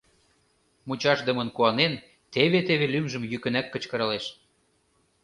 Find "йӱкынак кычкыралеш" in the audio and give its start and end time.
3.31-4.25